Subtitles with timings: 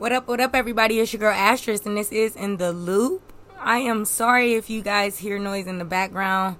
[0.00, 0.98] What up, what up, everybody?
[0.98, 3.34] It's your girl Astress, and this is In the Loop.
[3.58, 6.56] I am sorry if you guys hear noise in the background.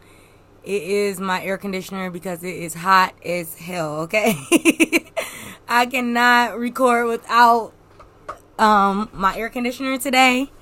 [0.63, 4.35] It is my air conditioner because it is hot as hell, okay?
[5.69, 7.73] I cannot record without
[8.59, 10.53] um, my air conditioner today.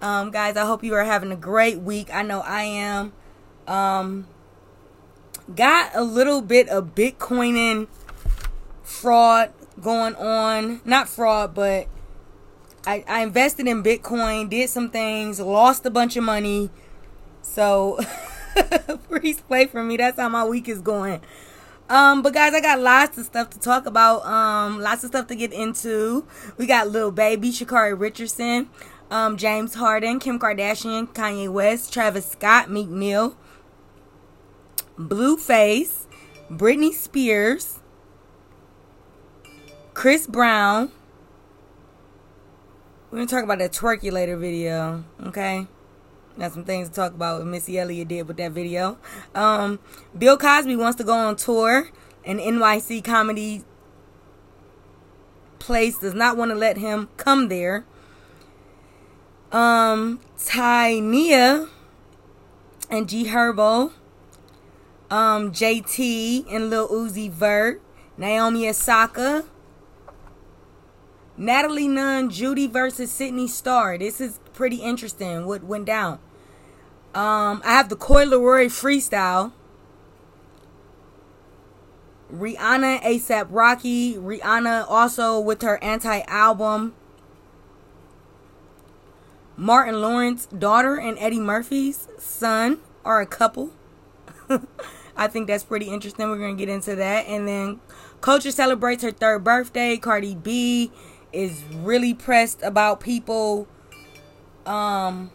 [0.00, 2.14] Um, guys, I hope you are having a great week.
[2.14, 3.12] I know I am.
[3.66, 4.28] Um,
[5.52, 7.88] got a little bit of Bitcoining
[8.84, 9.52] fraud
[9.82, 10.80] going on.
[10.84, 11.88] Not fraud, but
[12.86, 16.70] I, I invested in Bitcoin, did some things, lost a bunch of money.
[17.42, 17.98] So,
[19.08, 19.96] please play for me.
[19.96, 21.20] That's how my week is going.
[21.90, 24.24] Um, but guys, I got lots of stuff to talk about.
[24.24, 26.24] Um, lots of stuff to get into.
[26.56, 28.70] We got Lil Baby, Sha'Carri Richardson,
[29.10, 33.36] um, James Harden, Kim Kardashian, Kanye West, Travis Scott, Meek Mill,
[34.96, 36.06] Blueface,
[36.48, 37.80] Britney Spears,
[39.94, 40.92] Chris Brown.
[43.10, 45.66] We're gonna talk about that twerkulator video, okay?
[46.38, 48.98] Got some things to talk about what Missy Elliott did with that video.
[49.34, 49.80] Um,
[50.16, 51.90] Bill Cosby wants to go on tour,
[52.24, 53.64] and NYC Comedy
[55.58, 57.84] Place does not want to let him come there.
[59.50, 61.68] Um, Tynia
[62.88, 63.90] and G Herbo,
[65.10, 67.82] um, JT and Lil Uzi Vert,
[68.16, 69.44] Naomi Osaka,
[71.40, 73.96] Natalie Nunn, Judy versus Sydney Starr.
[73.96, 75.46] This is pretty interesting.
[75.46, 76.18] What went down?
[77.14, 79.52] Um, I have the Coi Leray freestyle.
[82.30, 84.16] Rihanna, ASAP Rocky.
[84.16, 86.94] Rihanna also with her anti album.
[89.56, 93.70] Martin Lawrence, daughter, and Eddie Murphy's son are a couple.
[95.16, 96.28] I think that's pretty interesting.
[96.28, 97.26] We're going to get into that.
[97.26, 97.80] And then
[98.20, 99.96] Kulture celebrates her third birthday.
[99.96, 100.92] Cardi B
[101.32, 103.68] is really pressed about people
[104.66, 105.30] um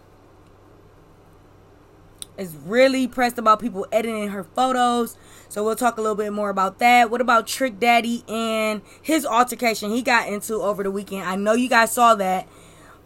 [2.37, 5.17] is really pressed about people editing her photos.
[5.47, 7.09] So we'll talk a little bit more about that.
[7.09, 11.23] What about Trick Daddy and his altercation he got into over the weekend?
[11.23, 12.47] I know you guys saw that.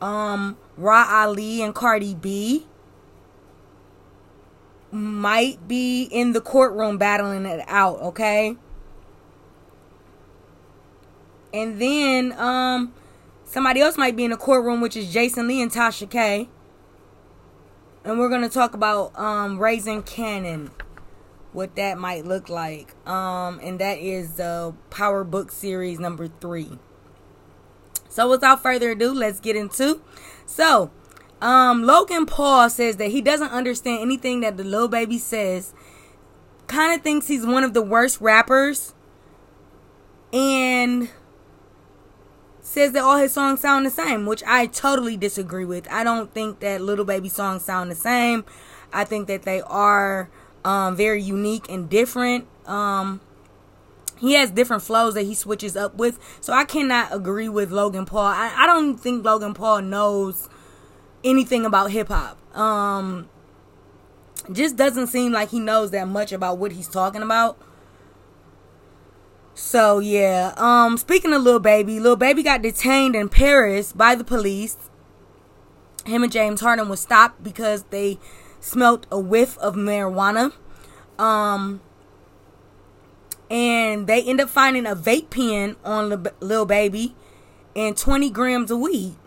[0.02, 2.66] Um Ra Ali and Cardi B
[4.92, 8.58] might be in the courtroom battling it out, okay?
[11.54, 12.94] And then um
[13.46, 16.50] somebody else might be in the courtroom, which is Jason Lee and Tasha K.
[18.04, 20.72] And we're gonna talk about um raising Kanan,
[21.54, 22.96] what that might look like.
[23.08, 26.80] Um, and that is the Power Book Series number three.
[28.10, 30.02] So without further ado, let's get into.
[30.46, 30.92] So,
[31.42, 35.74] um, Logan Paul says that he doesn't understand anything that the little baby says.
[36.68, 38.94] Kind of thinks he's one of the worst rappers.
[40.34, 41.10] And
[42.70, 45.92] says that all his songs sound the same, which I totally disagree with.
[45.92, 48.46] I don't think that Little Baby songs sound the same.
[48.94, 50.30] I think that they are
[50.64, 52.48] um, very unique and different.
[52.68, 53.22] Um,
[54.20, 56.20] he has different flows that he switches up with.
[56.42, 58.28] So I cannot agree with Logan Paul.
[58.28, 60.48] I, I don't think Logan Paul knows
[61.24, 62.38] anything about hip hop.
[62.56, 63.30] Um,
[64.52, 67.58] just doesn't seem like he knows that much about what he's talking about.
[69.60, 74.24] So yeah, um, speaking of little Baby, little Baby got detained in Paris by the
[74.24, 74.78] police.
[76.06, 78.20] Him and James Harden was stopped because they
[78.62, 80.54] smelt a whiff of marijuana.
[81.20, 81.82] Um,
[83.52, 87.14] and they end up finding a vape pen on little Baby
[87.76, 89.18] and 20 grams of weed.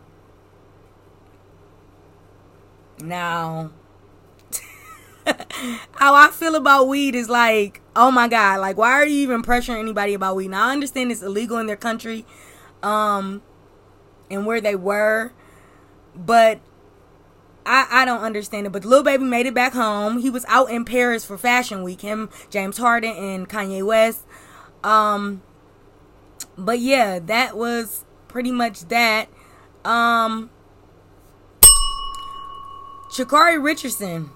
[3.00, 3.70] Now,
[5.96, 9.42] how I feel about weed is like, oh my god, like why are you even
[9.42, 10.48] pressuring anybody about weed?
[10.48, 12.24] Now I understand it's illegal in their country,
[12.82, 13.42] um,
[14.30, 15.32] and where they were,
[16.14, 16.60] but
[17.66, 18.70] I I don't understand it.
[18.70, 20.18] But the little baby made it back home.
[20.18, 22.00] He was out in Paris for Fashion Week.
[22.00, 24.24] Him, James Harden, and Kanye West.
[24.82, 25.42] Um,
[26.56, 29.28] but yeah, that was pretty much that.
[29.84, 30.50] Um,
[33.12, 34.30] Sha'Carri Richardson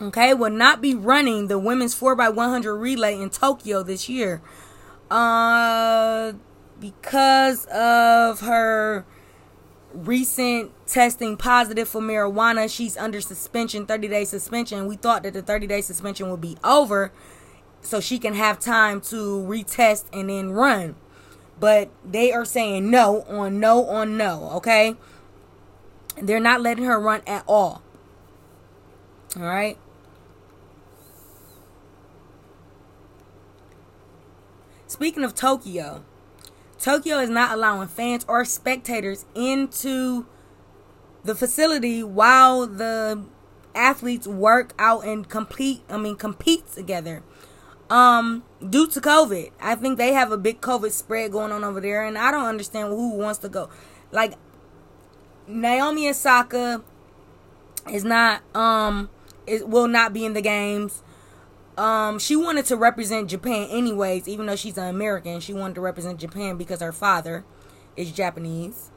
[0.00, 4.42] okay, will not be running the women's 4x100 relay in Tokyo this year.
[5.10, 6.32] Uh,
[6.80, 9.04] because of her
[9.92, 14.86] recent testing positive for marijuana, she's under suspension, 30 day suspension.
[14.86, 17.12] We thought that the 30 day suspension would be over
[17.80, 19.16] so she can have time to
[19.48, 20.96] retest and then run.
[21.58, 24.96] But they are saying no on no on no, okay?
[26.20, 27.82] They're not letting her run at all.
[29.36, 29.78] All right.
[34.86, 36.04] Speaking of Tokyo,
[36.78, 40.26] Tokyo is not allowing fans or spectators into
[41.24, 43.24] the facility while the
[43.74, 47.22] athletes work out and complete I mean compete together.
[47.90, 49.50] Um due to COVID.
[49.60, 52.46] I think they have a big COVID spread going on over there and I don't
[52.46, 53.68] understand who wants to go.
[54.12, 54.34] Like
[55.48, 56.82] Naomi Osaka
[57.90, 59.10] is not um
[59.46, 61.02] it will not be in the games.
[61.76, 65.40] Um, she wanted to represent Japan anyways, even though she's an American.
[65.40, 67.44] She wanted to represent Japan because her father
[67.96, 68.90] is Japanese.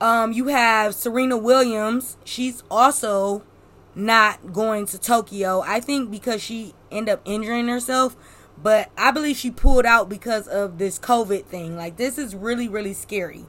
[0.00, 2.16] Um, you have Serena Williams.
[2.24, 3.42] She's also
[3.94, 5.62] not going to Tokyo.
[5.66, 8.16] I think because she ended up injuring herself,
[8.62, 11.76] but I believe she pulled out because of this COVID thing.
[11.76, 13.46] Like this is really really scary.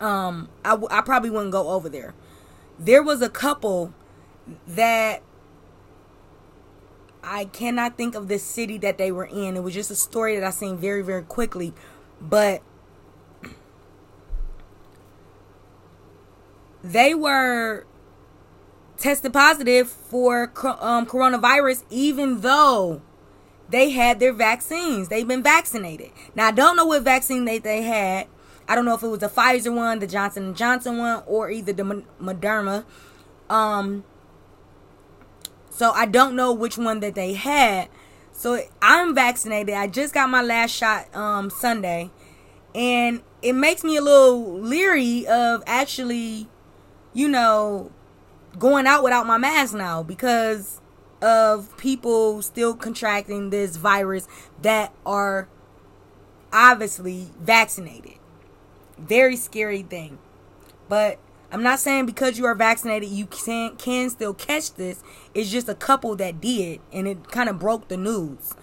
[0.00, 2.14] Um, I, I probably wouldn't go over there.
[2.78, 3.92] There was a couple
[4.66, 5.22] that
[7.22, 9.56] I cannot think of the city that they were in.
[9.56, 11.74] It was just a story that I seen very, very quickly.
[12.20, 12.62] But
[16.82, 17.86] they were
[18.96, 23.02] tested positive for um, coronavirus, even though
[23.68, 25.08] they had their vaccines.
[25.08, 26.10] They've been vaccinated.
[26.34, 28.26] Now I don't know what vaccine they, they had.
[28.68, 31.50] I don't know if it was the Pfizer one, the Johnson and Johnson one, or
[31.50, 32.84] either the Moderna.
[33.48, 34.04] Um,
[35.70, 37.88] so I don't know which one that they had.
[38.32, 39.74] So I'm vaccinated.
[39.74, 42.10] I just got my last shot um Sunday.
[42.74, 46.48] And it makes me a little leery of actually,
[47.12, 47.90] you know,
[48.58, 50.80] going out without my mask now because
[51.22, 54.26] of people still contracting this virus
[54.62, 55.48] that are
[56.52, 58.14] obviously vaccinated.
[58.98, 60.18] Very scary thing.
[60.88, 61.18] But
[61.52, 65.02] I'm not saying because you are vaccinated you can can still catch this.
[65.34, 68.54] It's just a couple that did, and it kind of broke the news.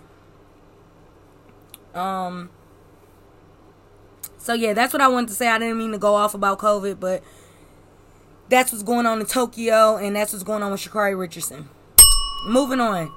[1.94, 2.50] Um.
[4.38, 5.48] So yeah, that's what I wanted to say.
[5.48, 7.22] I didn't mean to go off about COVID, but
[8.50, 11.70] that's what's going on in Tokyo, and that's what's going on with Sha'Carri Richardson.
[12.46, 13.12] Moving on.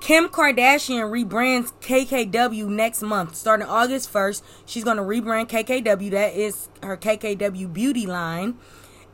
[0.00, 3.36] Kim Kardashian rebrands KKW next month.
[3.36, 6.10] Starting August 1st, she's going to rebrand KKW.
[6.10, 8.58] That is her KKW beauty line.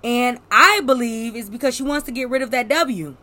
[0.02, 3.16] And I believe it's because she wants to get rid of that W.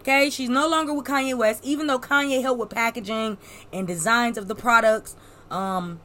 [0.00, 3.38] Okay, she's no longer with Kanye West, even though Kanye helped with packaging
[3.72, 5.14] and designs of the products.
[5.50, 6.00] Um,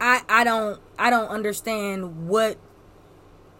[0.00, 2.56] I I don't I don't understand what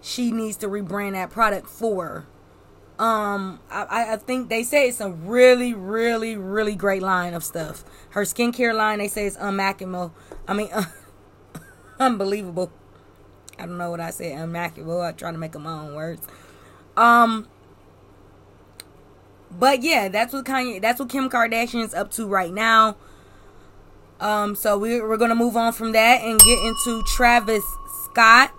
[0.00, 2.26] she needs to rebrand that product for.
[2.98, 7.84] Um, I, I think they say it's a really, really, really great line of stuff.
[8.10, 10.10] Her skincare line, they say it's unmackable.
[10.48, 10.68] I mean,
[12.00, 12.72] unbelievable.
[13.58, 14.38] I don't know what I said.
[14.38, 15.02] Immaculate.
[15.02, 16.26] I try to make up my own words.
[16.96, 17.48] Um.
[19.50, 20.80] But yeah, that's what Kanye.
[20.80, 22.96] That's what Kim Kardashian's up to right now.
[24.20, 24.54] Um.
[24.54, 27.64] So we're we're gonna move on from that and get into Travis
[28.04, 28.52] Scott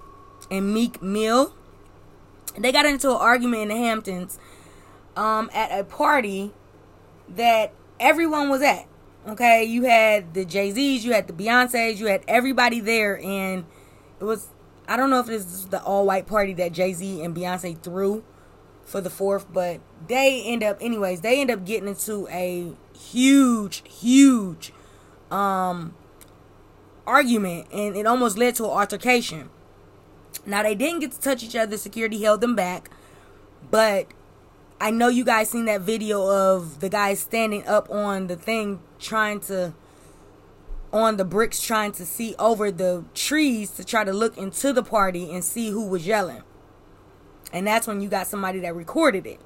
[0.50, 1.54] and Meek Mill.
[2.58, 4.40] They got into an argument in the Hamptons.
[5.16, 6.54] Um, at a party
[7.28, 8.86] that everyone was at.
[9.28, 13.66] Okay, you had the Jay Z's, you had the Beyonces, you had everybody there, and
[14.20, 14.48] it was
[14.90, 17.80] I don't know if this is the all white party that Jay Z and Beyonce
[17.80, 18.24] threw
[18.84, 23.84] for the fourth, but they end up, anyways, they end up getting into a huge,
[23.88, 24.74] huge
[25.30, 25.94] um
[27.06, 29.50] argument, and it almost led to an altercation.
[30.46, 31.78] Now they didn't get to touch each other.
[31.78, 32.90] Security held them back,
[33.70, 34.08] but
[34.82, 38.80] I know you guys seen that video of the guy standing up on the thing
[38.98, 39.74] trying to
[40.92, 44.84] on the bricks trying to see over the trees to try to look into the
[44.84, 46.44] party and see who was yelling.
[47.54, 49.40] And that's when you got somebody that recorded it.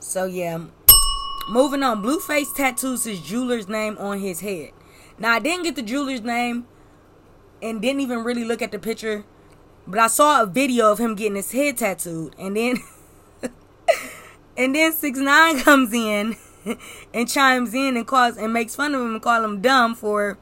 [0.00, 0.64] So yeah.
[1.50, 2.02] Moving on.
[2.02, 4.70] Blueface tattoos his jeweler's name on his head.
[5.18, 6.66] Now I didn't get the jeweler's name
[7.62, 9.24] and didn't even really look at the picture.
[9.86, 12.34] But I saw a video of him getting his head tattooed.
[12.38, 12.76] And then
[14.56, 16.36] and then 6ix9ine comes in
[17.14, 20.38] and chimes in and calls and makes fun of him and call him dumb for,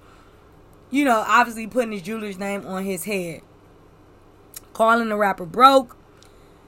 [0.91, 3.43] you know, obviously putting his jeweler's name on his head.
[4.73, 5.97] Calling the rapper broke,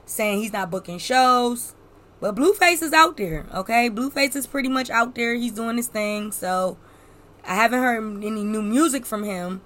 [0.06, 1.74] saying he's not booking shows.
[2.20, 3.88] But Blueface is out there, okay?
[3.88, 5.34] Blueface is pretty much out there.
[5.34, 6.32] He's doing his thing.
[6.32, 6.76] So
[7.44, 9.60] I haven't heard any new music from him.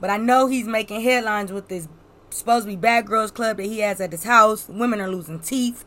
[0.00, 1.88] But I know he's making headlines with this
[2.30, 4.68] supposed to be bad girls club that he has at his house.
[4.68, 5.84] Women are losing teeth.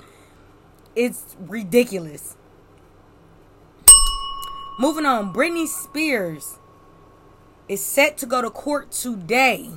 [0.95, 2.35] It's ridiculous.
[4.79, 6.57] Moving on, Britney Spears
[7.69, 9.69] is set to go to court today.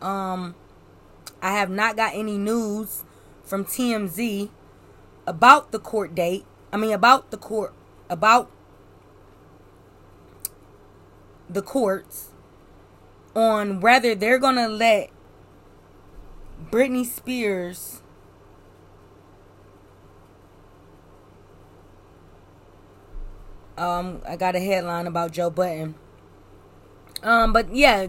[0.00, 0.54] Um,
[1.42, 3.04] I have not got any news
[3.44, 4.48] from TMZ
[5.26, 6.46] about the court date.
[6.72, 7.74] I mean, about the court,
[8.08, 8.50] about
[11.50, 12.30] the courts
[13.36, 15.10] on whether they're going to let
[16.70, 17.99] Britney Spears
[23.80, 25.94] um I got a headline about Joe Budden.
[27.22, 28.08] Um but yeah,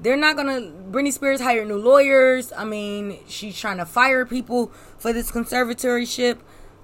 [0.00, 2.52] they're not gonna Britney Spears hired new lawyers.
[2.56, 6.38] I mean, she's trying to fire people for this conservatorship.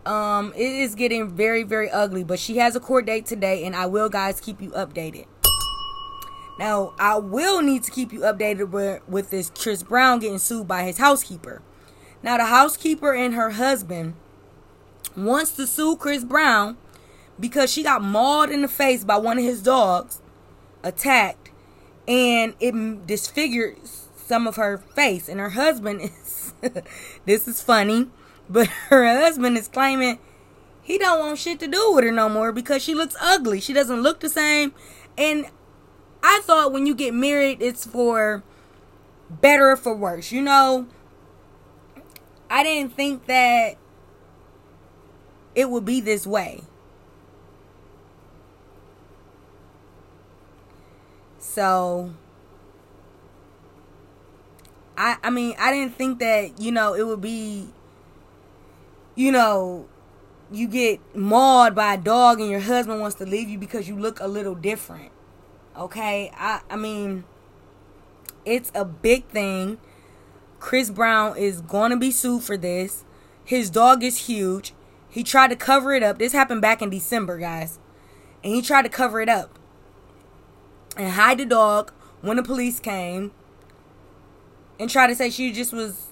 [0.07, 3.75] Um, it is getting very, very ugly, but she has a court date today, and
[3.75, 5.27] I will, guys, keep you updated.
[6.61, 10.69] Now, I will need to keep you updated with, with this Chris Brown getting sued
[10.69, 11.61] by his housekeeper.
[12.23, 14.15] Now, the housekeeper and her husband
[15.17, 16.77] wants to sue Chris Brown
[17.39, 20.21] because she got mauled in the face by one of his dogs,
[20.83, 21.51] attacked,
[22.09, 23.79] and it disfigured
[24.17, 25.29] some of her face.
[25.29, 26.55] And her husband is,
[27.25, 28.09] this is funny
[28.49, 30.19] but her husband is claiming
[30.83, 33.61] he don't want shit to do with her no more because she looks ugly.
[33.61, 34.73] She doesn't look the same.
[35.19, 35.47] And
[36.23, 38.45] I thought when you get married, it's for
[39.29, 40.31] better or for worse.
[40.31, 40.87] You know,
[42.49, 43.77] I didn't think that
[45.55, 46.63] it would be this way.
[51.57, 52.13] So
[54.99, 57.69] I I mean, I didn't think that, you know, it would be
[59.15, 59.89] you know,
[60.53, 63.97] you get mauled by a dog and your husband wants to leave you because you
[63.97, 65.13] look a little different.
[65.75, 66.31] Okay?
[66.37, 67.25] I I mean
[68.45, 69.79] it's a big thing.
[70.61, 73.07] Chris Brown is going to be sued for this.
[73.47, 74.75] His dog is huge.
[75.09, 76.19] He tried to cover it up.
[76.19, 77.79] This happened back in December, guys.
[78.45, 79.56] And he tried to cover it up
[80.97, 83.33] and hide the dog when the police came
[84.79, 86.07] and try to say she just was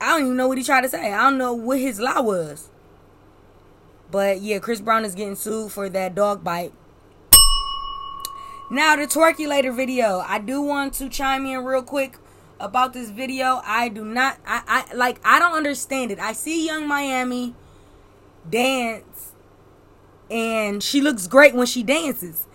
[0.00, 1.12] I don't even know what he tried to say.
[1.12, 2.70] I don't know what his lie was.
[4.10, 6.72] But yeah, Chris Brown is getting sued for that dog bite.
[8.70, 10.22] Now the Twerkulator video.
[10.26, 12.18] I do want to chime in real quick
[12.60, 13.60] about this video.
[13.64, 16.18] I do not I, I like I don't understand it.
[16.18, 17.54] I see Yung Miami
[18.48, 19.32] dance
[20.30, 22.46] and she looks great when she dances.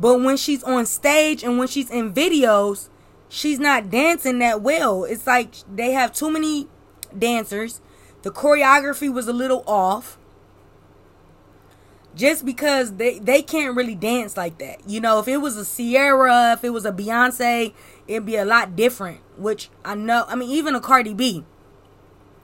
[0.00, 2.88] But when she's on stage and when she's in videos,
[3.28, 5.04] she's not dancing that well.
[5.04, 6.68] It's like they have too many
[7.16, 7.80] dancers.
[8.22, 10.18] The choreography was a little off.
[12.14, 14.88] Just because they, they can't really dance like that.
[14.88, 17.72] You know, if it was a Ciara, if it was a Beyonce,
[18.08, 19.20] it'd be a lot different.
[19.36, 21.44] Which I know, I mean, even a Cardi B,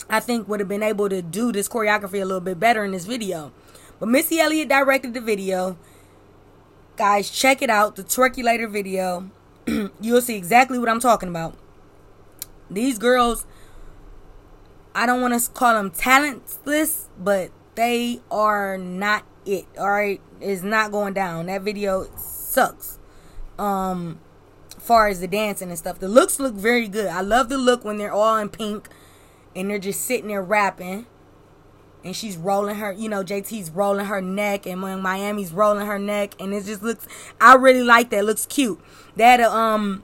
[0.09, 2.93] I think would have been able to do this choreography a little bit better in
[2.93, 3.53] this video.
[3.99, 5.77] But Missy Elliott directed the video.
[6.97, 7.97] Guys, check it out.
[7.97, 9.31] The Twerkulator video.
[10.01, 11.57] You'll see exactly what I'm talking about.
[12.71, 13.47] These girls
[14.95, 19.67] I don't want to call them talentless, but they are not it.
[19.77, 21.47] All right, it's not going down.
[21.47, 22.99] That video sucks.
[23.59, 24.21] Um,
[24.79, 27.09] far as the dancing and stuff, the looks look very good.
[27.09, 28.89] I love the look when they're all in pink
[29.57, 31.07] and they're just sitting there rapping.
[32.05, 35.99] And she's rolling her, you know, JT's rolling her neck, and when Miami's rolling her
[35.99, 37.07] neck, and it just looks.
[37.41, 38.21] I really like that.
[38.21, 38.79] It looks cute.
[39.17, 40.03] That um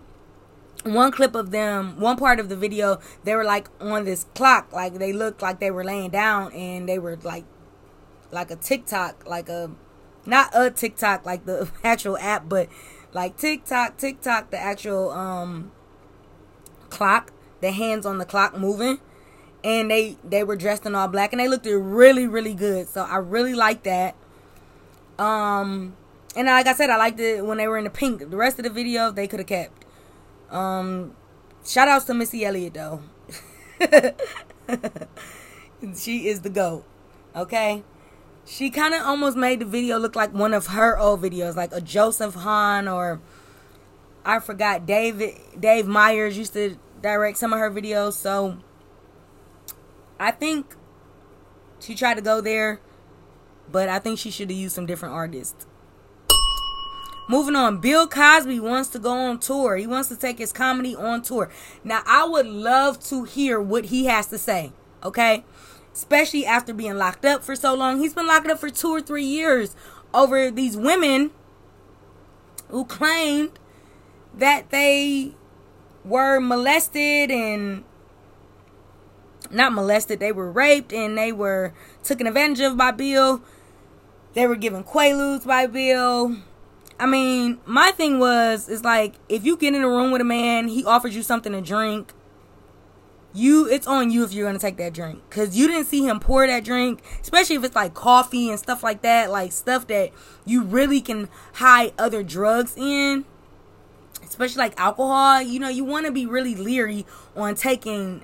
[0.84, 4.72] one clip of them, one part of the video, they were like on this clock,
[4.72, 7.44] like they looked like they were laying down and they were like,
[8.30, 9.70] like a TikTok, like a,
[10.24, 12.68] not a TikTok, like the actual app, but
[13.12, 15.72] like TikTok, TikTok, the actual um
[16.88, 19.00] clock, the hands on the clock moving,
[19.62, 22.88] and they they were dressed in all black and they looked really really good.
[22.88, 24.14] So I really like that.
[25.18, 25.96] Um,
[26.34, 28.30] and like I said, I liked it when they were in the pink.
[28.30, 29.84] The rest of the video they could have kept.
[30.50, 31.14] Um,
[31.64, 33.02] shout outs to Missy Elliott though.
[35.96, 36.84] she is the goat.
[37.34, 37.82] Okay.
[38.46, 41.72] She kind of almost made the video look like one of her old videos, like
[41.72, 43.20] a Joseph Hahn or
[44.24, 48.14] I forgot David Dave Meyers used to direct some of her videos.
[48.14, 48.58] So
[50.20, 50.76] I think
[51.80, 52.78] she tried to go there,
[53.72, 55.66] but I think she should have used some different artists.
[57.26, 59.76] Moving on, Bill Cosby wants to go on tour.
[59.76, 61.50] He wants to take his comedy on tour.
[61.82, 64.72] Now, I would love to hear what he has to say,
[65.02, 65.44] okay?
[65.94, 67.98] Especially after being locked up for so long.
[67.98, 69.74] He's been locked up for two or three years
[70.12, 71.30] over these women
[72.68, 73.58] who claimed
[74.34, 75.34] that they
[76.04, 77.84] were molested and
[79.50, 83.42] not molested, they were raped and they were taken advantage of by Bill.
[84.34, 86.36] They were given quaaludes by Bill.
[86.98, 90.24] I mean, my thing was, it's like if you get in a room with a
[90.24, 92.12] man, he offers you something to drink,
[93.32, 95.22] you it's on you if you're gonna take that drink.
[95.28, 98.82] Because you didn't see him pour that drink especially if it's like coffee and stuff
[98.82, 100.10] like that like stuff that
[100.44, 103.24] you really can hide other drugs in.
[104.24, 108.22] Especially like alcohol you know you want to be really leery on taking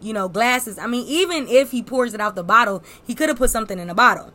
[0.00, 0.78] you know glasses.
[0.78, 3.78] I mean even if he pours it out the bottle he could have put something
[3.78, 4.32] in the bottle.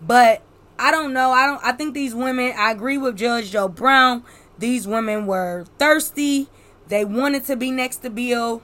[0.00, 0.42] But
[0.78, 1.30] i don't know.
[1.32, 4.24] I don't i think these women i agree with judge joe brown.
[4.58, 6.48] These women were thirsty.
[6.88, 8.62] They wanted to be next to bill.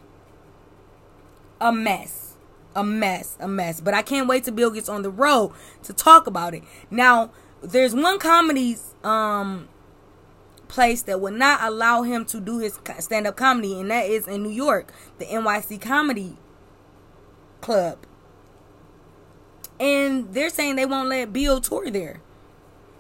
[1.61, 2.31] A mess.
[2.75, 3.81] A mess, a mess.
[3.81, 5.53] But I can't wait till Bill gets on the road
[5.83, 6.63] to talk about it.
[6.91, 7.31] Now,
[7.63, 9.69] there's one comedy um
[10.71, 14.27] place that would not allow him to do his stand up comedy, and that is
[14.27, 16.39] in New York, the NYC Comedy
[17.61, 17.99] Club.
[19.79, 22.21] And they're saying they won't let Bill tour there.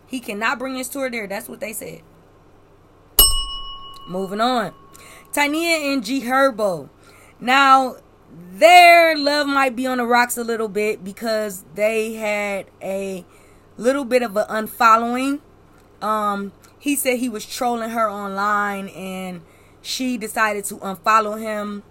[0.07, 1.27] He cannot bring his tour there.
[1.27, 2.03] That's what they said.
[4.09, 4.75] Moving on.
[5.33, 6.89] Tania and G Herbo.
[7.39, 7.97] Now,
[8.53, 13.25] their love might be on the rocks a little bit because they had a
[13.77, 15.41] little bit of an unfollowing.
[16.03, 19.43] Um, he said he was trolling her online and
[19.83, 21.83] she decided to unfollow him.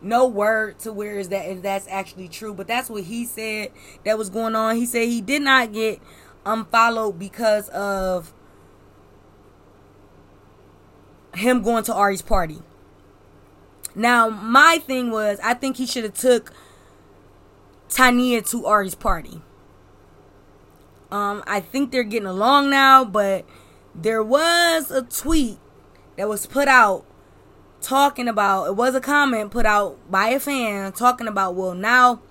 [0.00, 3.70] No word to where is that if that's actually true, but that's what he said
[4.04, 4.76] that was going on.
[4.76, 6.00] He said he did not get
[6.46, 8.32] unfollowed because of
[11.34, 12.62] him going to Ari's party.
[13.94, 16.52] Now, my thing was, I think he should have took
[17.88, 19.42] Tania to Ari's party.
[21.12, 23.44] Um, I think they're getting along now, but
[23.94, 25.58] there was a tweet
[26.16, 27.04] that was put out
[27.80, 32.22] talking about it was a comment put out by a fan talking about well now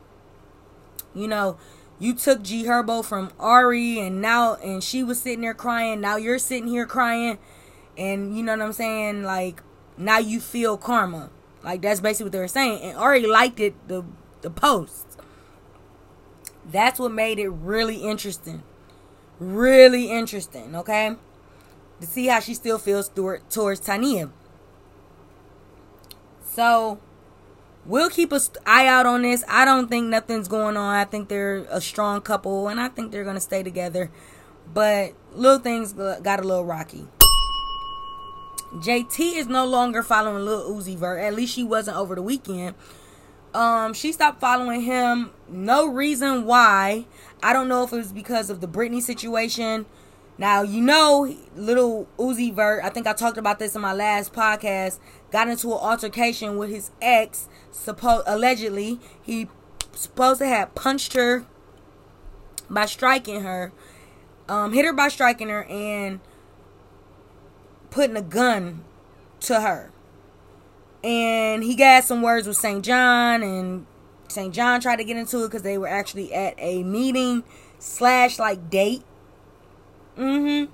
[1.13, 1.57] you know
[1.99, 6.15] you took G Herbo from Ari and now and she was sitting there crying now
[6.15, 7.37] you're sitting here crying
[7.97, 9.61] and you know what I'm saying like
[9.97, 11.29] now you feel karma
[11.63, 12.81] like that's basically what they were saying.
[12.81, 14.03] And Ari liked it the
[14.41, 15.05] the post.
[16.65, 18.63] That's what made it really interesting.
[19.41, 21.15] Really interesting, okay?
[21.99, 24.29] To see how she still feels toward, towards Tania.
[26.45, 26.99] So
[27.83, 29.43] we'll keep an eye out on this.
[29.47, 30.93] I don't think nothing's going on.
[30.93, 34.11] I think they're a strong couple and I think they're going to stay together.
[34.71, 37.07] But little things got a little rocky.
[38.75, 41.19] JT is no longer following Lil Uzi Vert.
[41.19, 42.75] At least she wasn't over the weekend.
[43.55, 45.31] Um, she stopped following him.
[45.51, 47.05] No reason why.
[47.43, 49.85] I don't know if it was because of the Britney situation.
[50.37, 52.83] Now you know, little Uzi Vert.
[52.83, 54.99] I think I talked about this in my last podcast.
[55.31, 57.49] Got into an altercation with his ex.
[57.71, 59.49] Supposed allegedly, he
[59.93, 61.45] supposed to have punched her
[62.69, 63.73] by striking her.
[64.47, 66.19] Um, hit her by striking her and
[67.89, 68.83] putting a gun
[69.41, 69.91] to her.
[71.03, 72.83] And he got some words with St.
[72.83, 73.85] John, and
[74.31, 74.53] St.
[74.53, 77.43] John tried to get into it because they were actually at a meeting
[77.79, 79.03] slash like date.
[80.17, 80.71] Mm-hmm.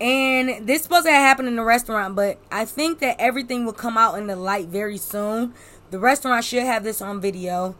[0.00, 3.96] And this supposed to happen in the restaurant, but I think that everything will come
[3.96, 5.54] out in the light very soon.
[5.90, 7.76] The restaurant should have this on video.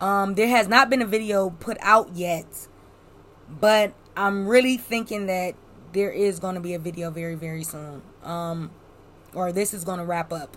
[0.00, 2.68] Um, there has not been a video put out yet,
[3.48, 5.54] but I'm really thinking that
[5.92, 8.02] there is going to be a video very, very soon.
[8.22, 8.70] Um,
[9.32, 10.56] or this is going to wrap up.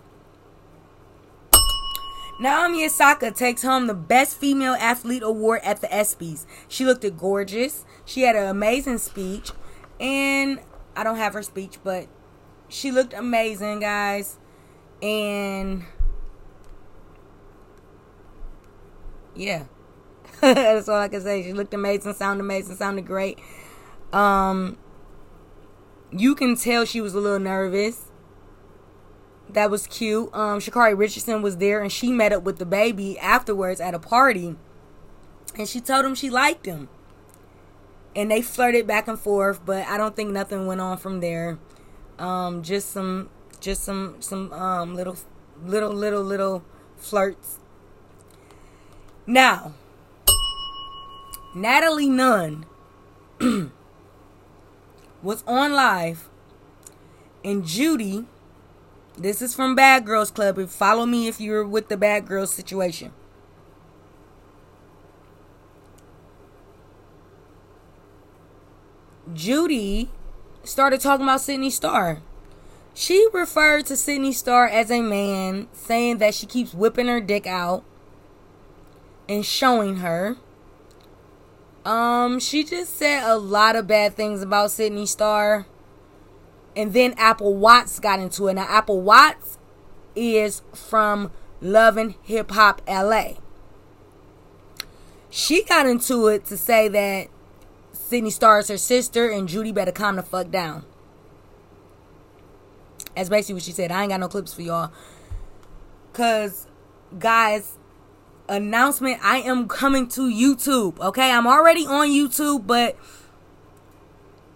[2.40, 6.46] Naomi Osaka takes home the Best Female Athlete Award at the ESPYs.
[6.68, 7.84] She looked gorgeous.
[8.06, 9.52] She had an amazing speech.
[10.00, 10.60] And
[10.96, 12.08] I don't have her speech, but
[12.70, 14.38] she looked amazing, guys.
[15.02, 15.86] And
[19.36, 19.64] yeah.
[20.42, 21.42] That's all I can say.
[21.42, 23.40] She looked amazing, sounded amazing, sounded great.
[24.14, 24.78] Um
[26.12, 28.07] you can tell she was a little nervous.
[29.50, 30.30] That was cute.
[30.34, 34.00] Um, Sha'Carri Richardson was there, and she met up with the baby afterwards at a
[34.00, 34.56] party,
[35.58, 36.90] and she told him she liked him.
[38.16, 41.60] And they flirted back and forth, but I don't think nothing went on from there.
[42.20, 43.30] Um, just some,
[43.60, 45.16] just some, some um, little,
[45.64, 46.64] little, little, little
[46.98, 47.60] flirts.
[49.26, 49.74] Now,
[51.54, 52.66] Natalie Nunn
[55.22, 56.30] was on live,
[57.44, 58.26] and Judy,
[59.18, 60.60] this is from Bad Girls Club.
[60.70, 63.12] Follow me if you're with the Bad Girls situation.
[69.34, 70.10] Judy
[70.64, 72.22] started talking about Sydney Starr.
[72.94, 77.46] She referred to Sydney Starr as a man, saying that she keeps whipping her dick
[77.46, 77.84] out
[79.28, 80.38] and showing her.
[81.86, 85.68] Um, she just said a lot of bad things about Sydney Starr.
[86.78, 88.54] And then Apple Watts got into it.
[88.54, 89.58] Now, Apple Watts
[90.16, 93.34] is from Loving Hip Hop LA.
[95.32, 97.30] She got into it to say that
[97.94, 100.86] Sydney Starr is her sister and Judy better calm the fuck down.
[103.16, 103.92] That's basically what she said.
[103.92, 104.92] I ain't got no clips for y'all.
[106.14, 106.68] Cause
[107.18, 107.78] guys,
[108.48, 111.00] announcement, I am coming to YouTube.
[111.00, 112.96] Okay, I'm already on YouTube, but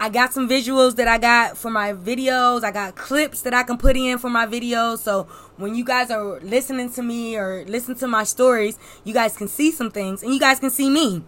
[0.02, 2.64] I got some visuals that I got for my videos.
[2.64, 4.98] I got clips that I can put in for my videos.
[4.98, 9.36] So when you guys are listening to me or listen to my stories, you guys
[9.36, 11.22] can see some things and you guys can see me.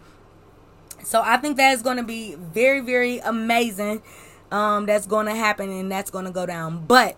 [1.05, 4.03] So I think that is going to be very, very amazing.
[4.51, 6.85] Um, that's going to happen and that's going to go down.
[6.85, 7.15] But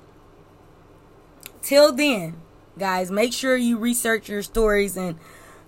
[1.62, 2.36] till then,
[2.78, 5.18] guys, make sure you research your stories and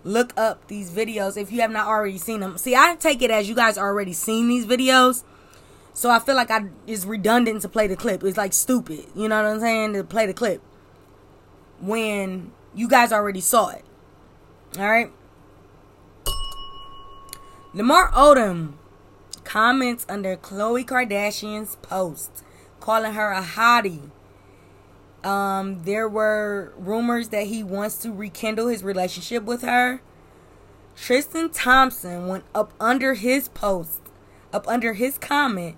[0.04, 2.58] look up these videos if you have not already seen them.
[2.58, 5.24] See, I take it as you guys already seen these videos.
[5.98, 8.22] So I feel like I it's redundant to play the clip.
[8.22, 9.06] It's like stupid.
[9.16, 9.94] You know what I'm saying?
[9.94, 10.62] To play the clip.
[11.80, 13.84] When you guys already saw it.
[14.76, 15.10] Alright?
[17.74, 18.74] Lamar Odom
[19.42, 22.44] comments under Khloe Kardashian's post
[22.78, 24.12] calling her a hottie.
[25.24, 30.00] Um, there were rumors that he wants to rekindle his relationship with her.
[30.94, 34.00] Tristan Thompson went up under his post,
[34.52, 35.74] up under his comment,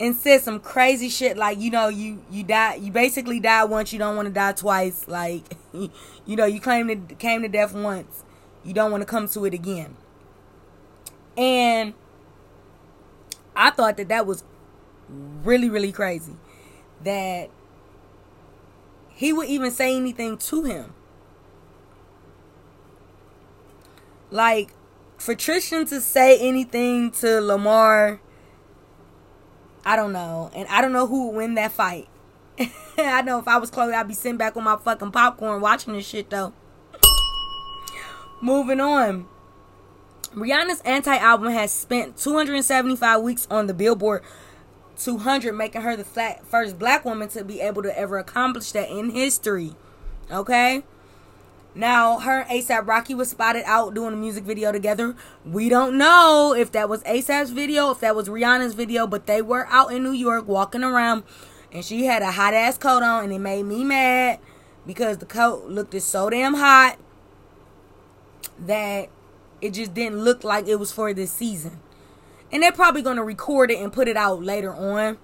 [0.00, 3.92] and said some crazy shit like, you know, you you die, you basically die once,
[3.92, 5.06] you don't want to die twice.
[5.06, 8.24] Like, you know, you claim to came to death once,
[8.64, 9.96] you don't want to come to it again.
[11.36, 11.94] And
[13.56, 14.44] I thought that that was
[15.08, 16.36] really, really crazy.
[17.02, 17.50] That
[19.10, 20.94] he would even say anything to him.
[24.30, 24.70] Like,
[25.18, 28.20] for Tristan to say anything to Lamar,
[29.84, 30.50] I don't know.
[30.54, 32.08] And I don't know who would win that fight.
[32.98, 35.94] I know if I was Khloe, I'd be sitting back with my fucking popcorn watching
[35.94, 36.52] this shit, though.
[38.40, 39.26] Moving on.
[40.34, 44.22] Rihanna's anti album has spent 275 weeks on the Billboard
[44.98, 49.10] 200, making her the first black woman to be able to ever accomplish that in
[49.10, 49.74] history.
[50.30, 50.82] Okay?
[51.74, 55.16] Now, her ASAP Rocky was spotted out doing a music video together.
[55.44, 59.42] We don't know if that was ASAP's video, if that was Rihanna's video, but they
[59.42, 61.24] were out in New York walking around,
[61.72, 64.38] and she had a hot ass coat on, and it made me mad
[64.86, 66.96] because the coat looked so damn hot
[68.58, 69.08] that
[69.60, 71.80] it just didn't look like it was for this season.
[72.52, 75.18] And they're probably going to record it and put it out later on.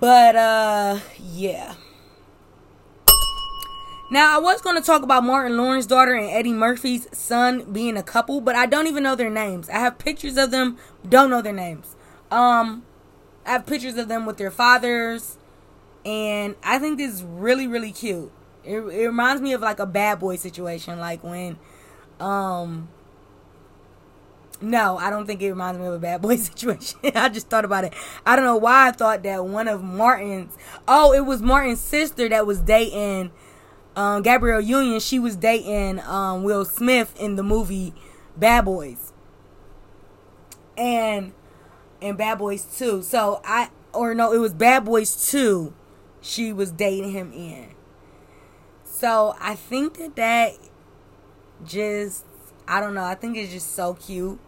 [0.00, 1.74] But uh yeah.
[4.10, 7.96] Now I was going to talk about Martin Lawrence's daughter and Eddie Murphy's son being
[7.96, 9.68] a couple, but I don't even know their names.
[9.68, 11.96] I have pictures of them, don't know their names.
[12.30, 12.84] Um
[13.44, 15.38] I have pictures of them with their fathers
[16.04, 18.32] and I think this is really really cute.
[18.64, 21.56] It, it reminds me of like a bad boy situation like when
[22.18, 22.88] um,
[24.60, 26.98] no, I don't think it reminds me of a bad boy situation.
[27.14, 27.92] I just thought about it.
[28.24, 30.56] I don't know why I thought that one of Martin's.
[30.88, 33.32] Oh, it was Martin's sister that was dating
[33.96, 35.00] um, Gabrielle Union.
[35.00, 37.94] She was dating um, Will Smith in the movie
[38.36, 39.12] Bad Boys,
[40.76, 41.32] and
[42.00, 43.02] and Bad Boys Two.
[43.02, 45.74] So I or no, it was Bad Boys Two.
[46.20, 47.70] She was dating him in.
[48.84, 50.52] So I think that that
[51.64, 52.24] just
[52.68, 53.04] I don't know.
[53.04, 54.38] I think it's just so cute.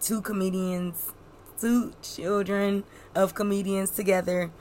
[0.00, 1.12] Two comedians,
[1.58, 4.52] two children of comedians together.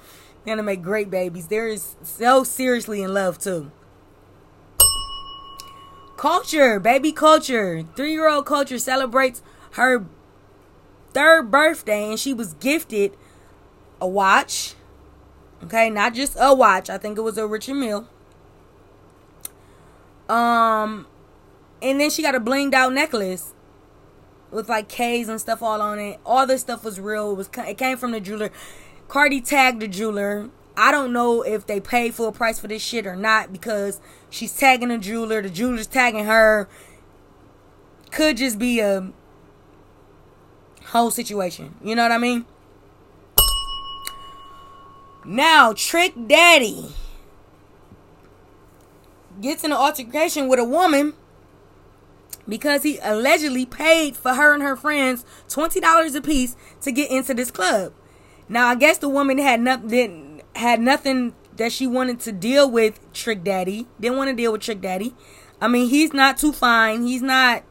[0.45, 1.47] They're gonna make great babies.
[1.47, 3.71] They're so seriously in love too.
[6.23, 7.86] Kulture, baby Kulture.
[7.97, 10.05] Three year old Kulture celebrates her
[11.12, 13.17] third birthday and she was gifted
[13.99, 14.75] a watch.
[15.65, 16.89] Okay, not just a watch.
[16.89, 18.07] I think it was a Richard Mille.
[20.29, 21.07] Um,
[21.81, 23.53] and then she got a blinged out necklace
[24.49, 26.21] with like K's and stuff all on it.
[26.25, 27.31] All this stuff was real.
[27.31, 28.49] It was it came from the jeweler.
[29.09, 30.49] Cardi tagged the jeweler.
[30.75, 34.55] I don't know if they paid full price for this shit or not because she's
[34.55, 35.41] tagging the jeweler.
[35.41, 36.67] The jeweler's tagging her.
[38.12, 39.12] Could just be a
[40.86, 41.75] whole situation.
[41.83, 42.45] You know what I mean?
[45.25, 46.93] Now, Trick Daddy
[49.41, 51.13] gets in an altercation with a woman
[52.47, 57.33] because he allegedly paid for her and her friends $20 a piece to get into
[57.33, 57.93] this club.
[58.49, 62.99] Now, I guess the woman had nothing had nothing that she wanted to deal with
[63.13, 63.87] Trick Daddy.
[63.99, 65.13] Didn't want to deal with Trick Daddy.
[65.61, 67.05] I mean, he's not too fine.
[67.05, 67.63] He's not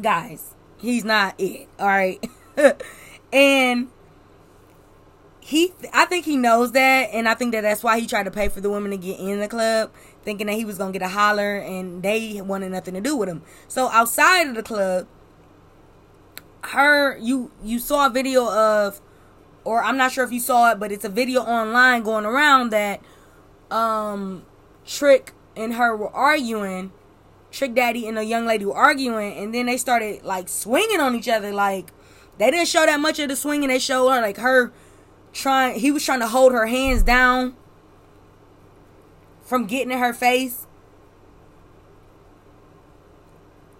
[0.00, 0.54] guys.
[0.78, 1.68] He's not it.
[1.78, 2.24] All right.
[3.32, 3.88] and
[5.40, 8.30] he I think he knows that and I think that that's why he tried to
[8.30, 9.90] pay for the women to get in the club
[10.22, 13.16] thinking that he was going to get a holler and they wanted nothing to do
[13.16, 13.42] with him.
[13.66, 15.06] So outside of the club
[16.62, 19.00] her you you saw a video of
[19.64, 22.70] or I'm not sure if you saw it but it's a video online going around
[22.70, 23.00] that
[23.70, 24.44] um
[24.86, 26.92] Trick and her were arguing
[27.50, 31.14] Trick Daddy and a young lady were arguing and then they started like swinging on
[31.14, 31.92] each other like
[32.38, 34.72] they didn't show that much of the swinging they showed her like her
[35.32, 37.56] trying he was trying to hold her hands down
[39.42, 40.66] from getting in her face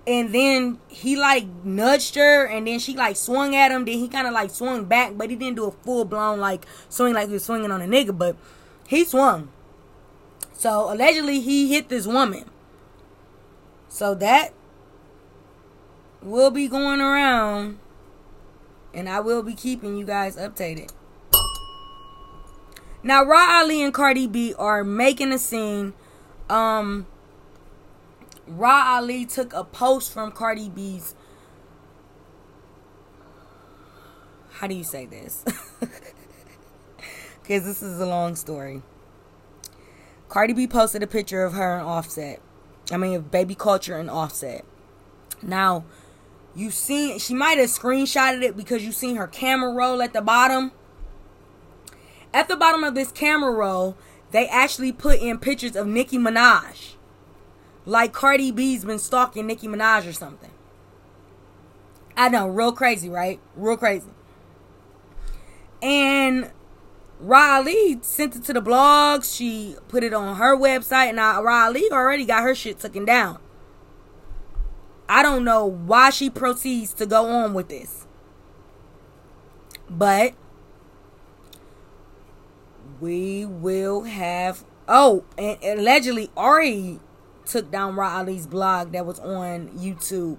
[0.06, 3.84] and then he like nudged her and then she like swung at him.
[3.84, 7.14] Then he kind of like swung back but he didn't do a full-blown like swing
[7.14, 8.36] like he was swinging on a nigga but
[8.86, 9.50] he swung.
[10.52, 12.50] So allegedly he hit this woman.
[13.88, 14.52] So that
[16.20, 17.78] will be going around
[18.94, 20.90] and i will be keeping you guys updated.
[23.02, 25.94] Now raw ali and cardi b are making a scene
[26.48, 27.06] um
[28.46, 31.14] Raw Ali took a post from Cardi B's.
[34.50, 35.44] How do you say this?
[37.42, 38.82] Because this is a long story.
[40.28, 42.40] Cardi B posted a picture of her and Offset.
[42.90, 44.64] I mean, of Baby Kulture and Offset.
[45.42, 45.84] Now,
[46.54, 50.22] you've seen she might have screenshotted it because you've seen her camera roll at the
[50.22, 50.72] bottom.
[52.32, 53.96] At the bottom of this camera roll,
[54.30, 56.94] they actually put in pictures of Nicki Minaj.
[57.84, 60.50] Like Cardi B's been stalking Nicki Minaj or something.
[62.16, 63.40] I know, real crazy, right?
[63.56, 64.10] Real crazy.
[65.80, 66.50] And
[67.18, 69.24] Riley sent it to the blog.
[69.24, 71.14] She put it on her website.
[71.14, 73.38] Now Riley already got her shit taken down.
[75.08, 78.06] I don't know why she proceeds to go on with this.
[79.90, 80.34] But
[83.00, 87.00] we will have oh, and allegedly Ari
[87.52, 90.38] took down Ali's blog that was on YouTube.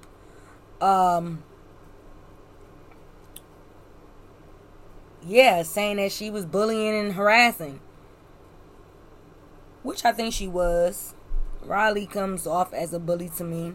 [0.82, 1.44] Um,
[5.26, 7.80] yeah, saying that she was bullying and harassing,
[9.84, 11.14] which I think she was.
[11.62, 13.74] Riley comes off as a bully to me.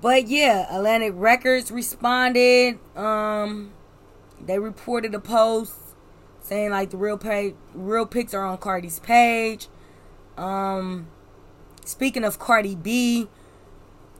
[0.00, 2.78] But yeah, Atlantic Records responded.
[2.96, 3.72] Um,
[4.44, 5.74] they reported a post
[6.40, 7.20] saying like the real
[7.74, 9.68] real pics are on Cardi's page.
[10.36, 11.08] Um,
[11.84, 13.28] speaking of Cardi B,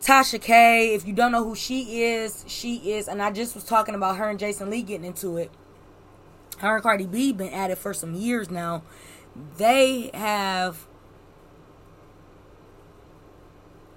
[0.01, 3.65] Tasha K, if you don't know who she is, she is, and I just was
[3.65, 5.51] talking about her and Jason Lee getting into it.
[6.59, 8.83] Her and Cardi B been at it for some years now.
[9.57, 10.87] They have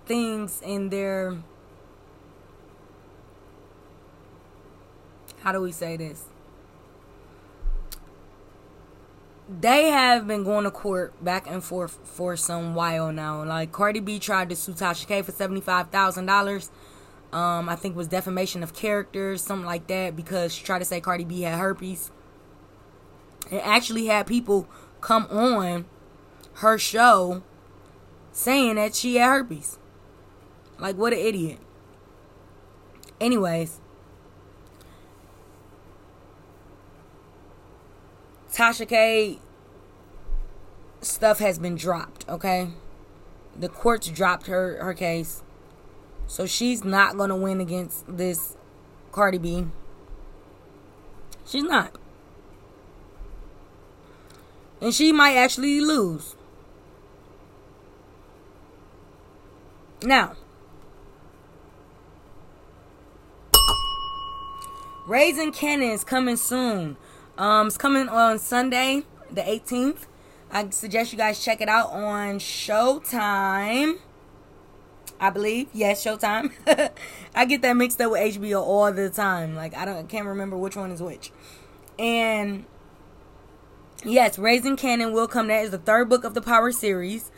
[0.06, 1.38] things in their
[5.42, 6.26] how do we say this?
[9.50, 13.44] They have been going to court back and forth for some while now.
[13.44, 16.70] Like Cardi B tried to sue Tasha K for seventy five thousand dollars.
[17.32, 21.02] Um, I think was defamation of character, something like that, because she tried to say
[21.02, 22.12] Cardi B had herpes.
[23.52, 24.68] And actually had people
[25.02, 25.86] come on
[26.56, 27.44] her show
[28.32, 29.78] saying that she had herpes.
[30.80, 31.60] Like what an idiot.
[33.20, 33.80] Anyways,
[38.52, 39.40] Tasha K
[41.02, 42.70] stuff has been dropped, okay?
[43.58, 45.44] The courts dropped her her case.
[46.28, 48.58] So she's not going to win against this
[49.12, 49.68] Cardi B.
[51.46, 51.96] She's not.
[54.82, 56.36] And she might actually lose.
[60.04, 60.36] Now,
[65.08, 66.98] Raising is coming soon.
[67.38, 70.08] Um, it's coming on Sunday, the 18th.
[70.50, 74.00] I suggest you guys check it out on Showtime.
[75.20, 76.52] I believe, yes, Showtime.
[77.36, 79.56] I get that mixed up with HBO all the time.
[79.56, 81.32] Like I don't, I can't remember which one is which.
[82.00, 82.66] And
[84.04, 85.48] yes, Raising Kanan will come.
[85.48, 87.32] That is the third book of the Power series.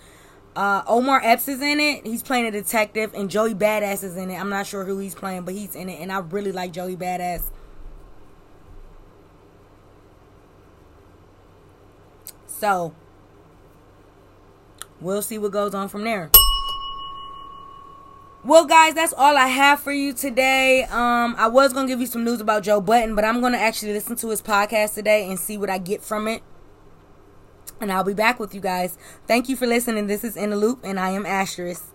[0.56, 2.06] Uh, Omar Epps is in it.
[2.06, 4.40] He's playing a detective, and Joey Badass is in it.
[4.40, 6.96] I'm not sure who he's playing, but he's in it, and I really like Joey
[6.96, 7.44] Badass.
[12.60, 12.94] So,
[15.00, 16.30] we'll see what goes on from there.
[18.44, 20.84] Well, guys, that's all I have for you today.
[20.84, 23.94] Um, I was gonna give you some news about Joe Budden, but I'm gonna actually
[23.94, 26.44] listen to his podcast today and see what I get from it.
[27.80, 28.98] And I'll be back with you guys.
[29.26, 30.08] Thank you for listening.
[30.08, 31.86] This is In the Loop, and I am Asterisk.